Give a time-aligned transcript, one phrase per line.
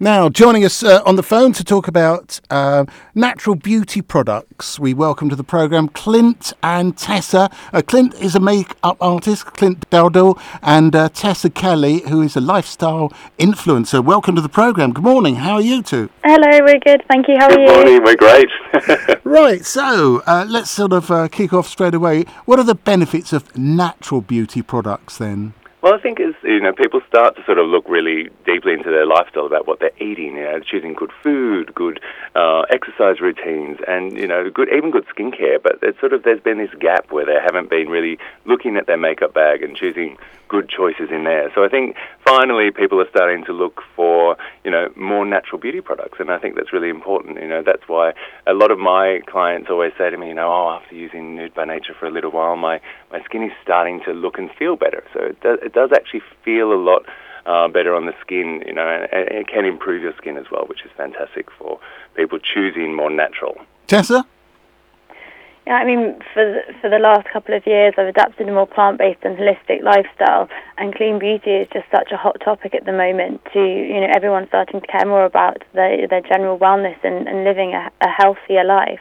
[0.00, 2.84] Now, joining us uh, on the phone to talk about uh,
[3.16, 7.50] natural beauty products, we welcome to the programme Clint and Tessa.
[7.72, 12.40] Uh, Clint is a make-up artist, Clint Dowdell, and uh, Tessa Kelly, who is a
[12.40, 14.04] lifestyle influencer.
[14.04, 14.92] Welcome to the programme.
[14.92, 15.34] Good morning.
[15.34, 16.10] How are you two?
[16.22, 17.02] Hello, we're good.
[17.08, 17.34] Thank you.
[17.36, 17.74] How are Good you?
[17.74, 18.48] morning, we're great.
[19.24, 22.24] Right, so uh, let's sort of uh, kick off straight away.
[22.46, 25.52] What are the benefits of natural beauty products then?
[25.80, 28.90] Well, I think as you know, people start to sort of look really deeply into
[28.90, 32.00] their lifestyle about what they're eating, you know, choosing good food, good
[32.34, 35.62] uh, exercise routines, and you know, good even good skincare.
[35.62, 38.86] But it's sort of there's been this gap where they haven't been really looking at
[38.86, 40.16] their makeup bag and choosing
[40.48, 41.52] good choices in there.
[41.54, 45.80] So I think finally people are starting to look for you know more natural beauty
[45.80, 47.40] products, and I think that's really important.
[47.40, 48.14] You know, that's why
[48.46, 51.54] a lot of my clients always say to me, you know, oh, after using Nude
[51.54, 52.80] by Nature for a little while, my
[53.12, 55.04] my skin is starting to look and feel better.
[55.12, 57.02] So it does, it does actually feel a lot.
[57.46, 60.44] Uh, better on the skin, you know, and, and it can improve your skin as
[60.52, 61.80] well, which is fantastic for
[62.14, 63.56] people choosing more natural.
[63.86, 64.26] Tessa?
[65.66, 68.66] Yeah, I mean, for the, for the last couple of years, I've adapted a more
[68.66, 72.92] plant-based and holistic lifestyle, and clean beauty is just such a hot topic at the
[72.92, 73.40] moment.
[73.54, 77.44] To you know, everyone's starting to care more about their their general wellness and, and
[77.44, 79.00] living a, a healthier life.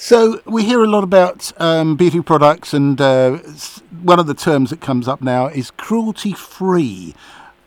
[0.00, 3.38] So we hear a lot about um, beauty products, and uh,
[4.00, 7.16] one of the terms that comes up now is cruelty-free.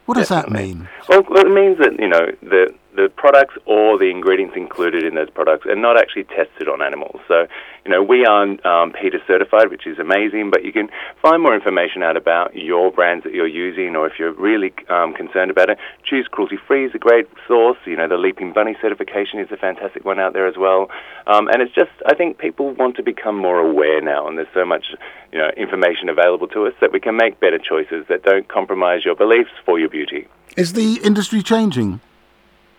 [0.06, 0.88] What does that mean?
[1.10, 5.30] Well, it means that you know the the products or the ingredients included in those
[5.30, 7.20] products are not actually tested on animals.
[7.28, 7.48] So,
[7.84, 10.52] you know, we are um, PETA certified, which is amazing.
[10.52, 10.90] But you can
[11.22, 15.14] find more information out about your brands that you're using, or if you're really um,
[15.14, 17.78] concerned about it, choose cruelty free is a great source.
[17.86, 20.92] You know, the Leaping Bunny certification is a fantastic one out there as well.
[21.26, 24.54] Um, and it's just, I think people want to become more aware now, and there's
[24.54, 24.86] so much,
[25.32, 29.06] you know, information available to us that we can make better choices that don't compromise
[29.06, 30.28] your beliefs for your beauty.
[30.56, 32.02] Is the industry changing?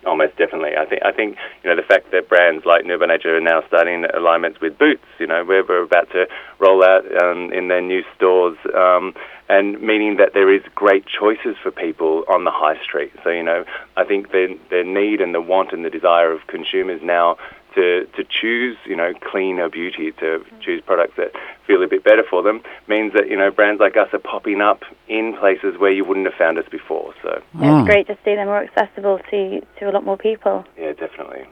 [0.04, 0.72] Almost definitely.
[0.76, 4.04] I think I think you know the fact that brands like Nature are now starting
[4.12, 5.04] alignments with Boots.
[5.20, 6.26] You know, we're, we're about to
[6.58, 9.14] roll out um, in their new stores, um,
[9.48, 13.12] and meaning that there is great choices for people on the high street.
[13.22, 13.64] So you know,
[13.96, 17.36] I think the the need and the want and the desire of consumers now
[17.74, 21.32] to to choose you know cleaner beauty, to choose products that
[21.66, 24.60] feel a bit better for them, means that you know brands like us are popping
[24.60, 27.14] up in places where you wouldn't have found us before.
[27.22, 27.86] So Yeah, It's mm.
[27.86, 30.64] great to see them more accessible to to a lot more people.
[30.78, 31.44] yeah, definitely.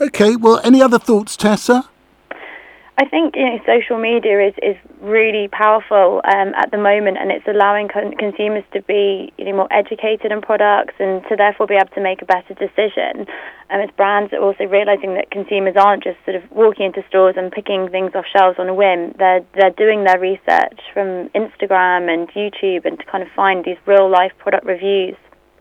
[0.00, 1.88] Okay, well, any other thoughts, Tessa?
[2.96, 7.32] I think you know social media is, is really powerful um, at the moment, and
[7.32, 11.66] it's allowing con- consumers to be you know more educated on products and to therefore
[11.66, 13.26] be able to make a better decision.
[13.68, 17.34] And it's brands are also realizing that consumers aren't just sort of walking into stores
[17.36, 19.12] and picking things off shelves on a whim.
[19.18, 23.78] They're they're doing their research from Instagram and YouTube and to kind of find these
[23.86, 25.16] real life product reviews.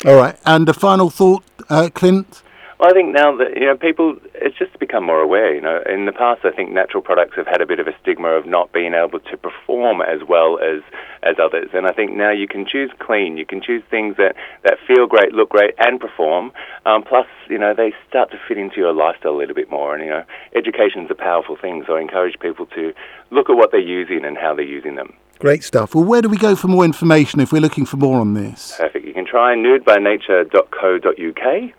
[0.05, 2.43] All right, and a final thought, uh, Clint?
[2.79, 5.53] Well, I think now that you know people, it's just become more aware.
[5.53, 7.95] You know, in the past, I think natural products have had a bit of a
[8.01, 10.81] stigma of not being able to perform as well as
[11.21, 13.37] as others, and I think now you can choose clean.
[13.37, 16.51] You can choose things that that feel great, look great, and perform.
[16.85, 19.95] Um, plus, you know, they start to fit into your lifestyle a little bit more.
[19.95, 20.23] And you know,
[20.55, 22.93] education's a powerful thing, so I encourage people to
[23.31, 25.13] look at what they're using and how they're using them.
[25.39, 25.93] Great stuff.
[25.93, 28.75] Well, where do we go for more information if we're looking for more on this?
[28.77, 29.05] Perfect.
[29.05, 31.73] You can try nudebynature.co.uk.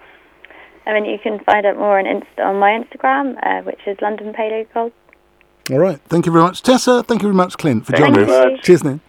[0.87, 3.97] And then you can find out more on Insta on my Instagram, uh, which is
[4.03, 4.93] London Paleo Gold.
[5.71, 5.99] All right.
[6.09, 7.03] Thank you very much, Tessa.
[7.03, 8.61] Thank you very much, Clint, for Thank joining us.
[8.63, 9.01] Cheers, now.